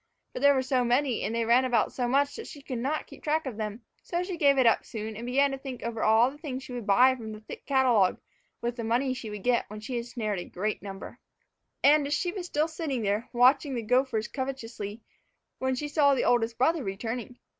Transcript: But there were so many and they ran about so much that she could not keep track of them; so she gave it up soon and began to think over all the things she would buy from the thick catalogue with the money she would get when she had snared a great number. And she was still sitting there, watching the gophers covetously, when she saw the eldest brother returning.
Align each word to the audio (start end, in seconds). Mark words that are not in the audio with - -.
But 0.33 0.41
there 0.41 0.55
were 0.55 0.63
so 0.63 0.83
many 0.83 1.21
and 1.23 1.35
they 1.35 1.45
ran 1.45 1.63
about 1.63 1.93
so 1.93 2.07
much 2.07 2.35
that 2.35 2.47
she 2.47 2.63
could 2.63 2.79
not 2.79 3.05
keep 3.05 3.21
track 3.23 3.45
of 3.45 3.57
them; 3.57 3.83
so 4.01 4.23
she 4.23 4.35
gave 4.35 4.57
it 4.57 4.65
up 4.65 4.83
soon 4.83 5.15
and 5.15 5.27
began 5.27 5.51
to 5.51 5.59
think 5.59 5.83
over 5.83 6.01
all 6.01 6.31
the 6.31 6.39
things 6.39 6.63
she 6.63 6.71
would 6.73 6.87
buy 6.87 7.15
from 7.15 7.33
the 7.33 7.39
thick 7.39 7.67
catalogue 7.67 8.19
with 8.61 8.77
the 8.77 8.83
money 8.83 9.13
she 9.13 9.29
would 9.29 9.43
get 9.43 9.69
when 9.69 9.79
she 9.79 9.97
had 9.97 10.07
snared 10.07 10.39
a 10.39 10.45
great 10.45 10.81
number. 10.81 11.19
And 11.83 12.11
she 12.11 12.31
was 12.31 12.47
still 12.47 12.67
sitting 12.67 13.03
there, 13.03 13.29
watching 13.31 13.75
the 13.75 13.83
gophers 13.83 14.27
covetously, 14.27 15.03
when 15.59 15.75
she 15.75 15.87
saw 15.87 16.15
the 16.15 16.23
eldest 16.23 16.57
brother 16.57 16.83
returning. 16.83 17.37